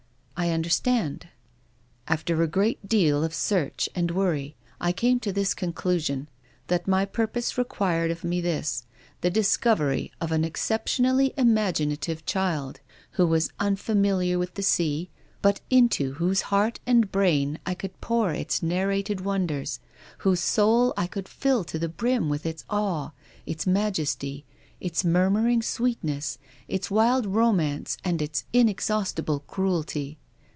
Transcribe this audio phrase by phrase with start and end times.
[0.41, 1.27] "I understand." THE RAINBOW.
[1.27, 1.29] 2$"
[2.15, 6.29] After a great deal of search and worry I came to this conclusion:
[6.65, 8.87] that my purpose required of me this—
[9.21, 12.79] the discovery of an exceptionally imagi native child,
[13.11, 15.11] who was unfamiliar with the sea,
[15.43, 19.79] but into whose heart and brain I could pour its nar rated wonders,
[20.19, 23.11] whose soul I could fill to the brim with its awe,
[23.45, 24.45] its majesty,
[24.79, 30.17] its murmuring sweet ness, its wild romance and its inexhaustible cruelty.